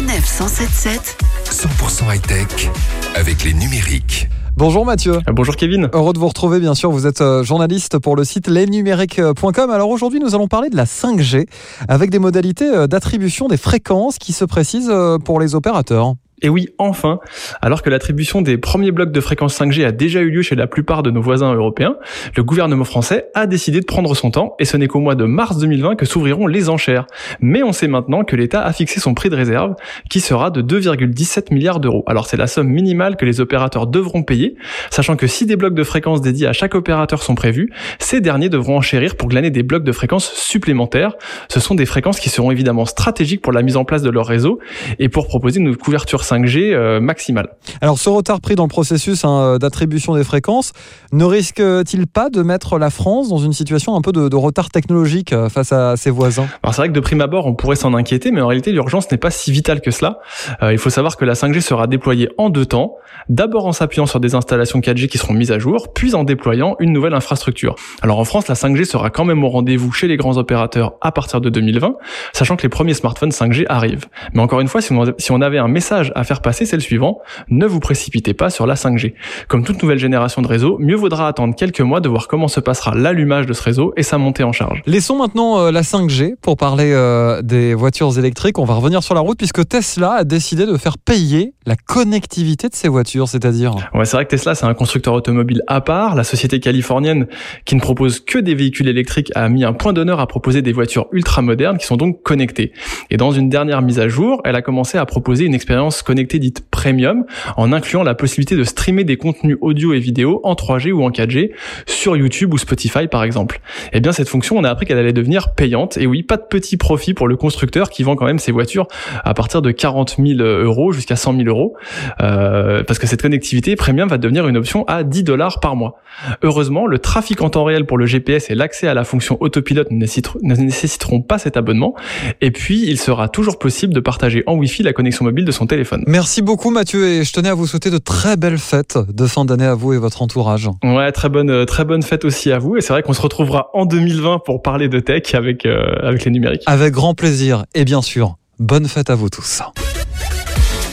[0.00, 2.70] Sanef 177 100% high-tech
[3.14, 4.30] avec les numériques.
[4.56, 5.16] Bonjour Mathieu.
[5.28, 5.90] Euh, Bonjour Kevin.
[5.92, 6.90] Heureux de vous retrouver, bien sûr.
[6.90, 9.68] Vous êtes euh, journaliste pour le site lesnumériques.com.
[9.68, 11.46] Alors aujourd'hui, nous allons parler de la 5G
[11.86, 14.90] avec des modalités euh, d'attribution des fréquences qui se précisent
[15.26, 16.14] pour les opérateurs.
[16.42, 17.20] Et oui, enfin,
[17.60, 20.66] alors que l'attribution des premiers blocs de fréquence 5G a déjà eu lieu chez la
[20.66, 21.96] plupart de nos voisins européens,
[22.36, 25.24] le gouvernement français a décidé de prendre son temps et ce n'est qu'au mois de
[25.24, 27.06] mars 2020 que s'ouvriront les enchères.
[27.40, 29.74] Mais on sait maintenant que l'État a fixé son prix de réserve
[30.08, 32.04] qui sera de 2,17 milliards d'euros.
[32.06, 34.56] Alors c'est la somme minimale que les opérateurs devront payer,
[34.90, 38.48] sachant que si des blocs de fréquences dédiés à chaque opérateur sont prévus, ces derniers
[38.48, 41.14] devront enchérir pour glaner des blocs de fréquences supplémentaires.
[41.48, 44.26] Ce sont des fréquences qui seront évidemment stratégiques pour la mise en place de leur
[44.26, 44.58] réseau
[44.98, 47.48] et pour proposer une couverture 5G euh, maximale.
[47.80, 50.72] Alors ce retard pris dans le processus hein, d'attribution des fréquences
[51.12, 54.70] ne risque-t-il pas de mettre la France dans une situation un peu de, de retard
[54.70, 56.46] technologique euh, face à ses voisins?
[56.62, 59.10] Alors c'est vrai que de prime abord on pourrait s'en inquiéter, mais en réalité l'urgence
[59.10, 60.20] n'est pas si vitale que cela.
[60.62, 62.96] Euh, il faut savoir que la 5G sera déployée en deux temps,
[63.28, 66.76] d'abord en s'appuyant sur des installations 4G qui seront mises à jour, puis en déployant
[66.78, 67.74] une nouvelle infrastructure.
[68.02, 71.12] Alors en France, la 5G sera quand même au rendez-vous chez les grands opérateurs à
[71.12, 71.94] partir de 2020,
[72.32, 74.06] sachant que les premiers smartphones 5G arrivent.
[74.34, 76.76] Mais encore une fois, si on, si on avait un message à faire passer, c'est
[76.76, 79.14] le suivant, ne vous précipitez pas sur la 5G.
[79.48, 82.60] Comme toute nouvelle génération de réseau, mieux vaudra attendre quelques mois de voir comment se
[82.60, 84.82] passera l'allumage de ce réseau et sa montée en charge.
[84.86, 88.58] Laissons maintenant euh, la 5G pour parler euh, des voitures électriques.
[88.58, 92.68] On va revenir sur la route puisque Tesla a décidé de faire payer la connectivité
[92.68, 96.14] de ses voitures, c'est-à-dire Ouais, c'est vrai que Tesla, c'est un constructeur automobile à part.
[96.14, 97.26] La société californienne,
[97.64, 100.72] qui ne propose que des véhicules électriques, a mis un point d'honneur à proposer des
[100.72, 102.72] voitures ultra modernes qui sont donc connectées.
[103.10, 106.40] Et dans une dernière mise à jour, elle a commencé à proposer une expérience connectée
[106.40, 107.24] dite premium,
[107.56, 111.10] en incluant la possibilité de streamer des contenus audio et vidéo en 3G ou en
[111.10, 111.52] 4G
[111.86, 113.60] sur YouTube ou Spotify par exemple.
[113.92, 115.98] Et bien cette fonction, on a appris qu'elle allait devenir payante.
[115.98, 118.88] Et oui, pas de petit profit pour le constructeur qui vend quand même ses voitures
[119.22, 121.76] à partir de 40 000 euros jusqu'à 100 000 euros,
[122.20, 126.00] euh, parce que cette connectivité premium va devenir une option à 10 dollars par mois.
[126.42, 129.92] Heureusement, le trafic en temps réel pour le GPS et l'accès à la fonction autopilote
[129.92, 131.94] ne nécessiteront pas cet abonnement.
[132.40, 135.68] Et puis, il sera toujours possible de partager en Wi-Fi la connexion mobile de son
[135.68, 135.89] téléphone.
[136.06, 139.44] Merci beaucoup Mathieu et je tenais à vous souhaiter de très belles fêtes de fin
[139.44, 140.68] d'année à vous et votre entourage.
[140.82, 142.76] Ouais, très bonne, euh, très bonne fête aussi à vous.
[142.76, 146.24] Et c'est vrai qu'on se retrouvera en 2020 pour parler de tech avec, euh, avec
[146.24, 146.62] les numériques.
[146.66, 149.62] Avec grand plaisir et bien sûr, bonne fête à vous tous.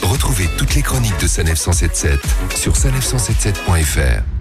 [0.02, 2.20] Retrouvez toutes les chroniques de Sanef 177
[2.54, 4.37] sur sanef177.fr.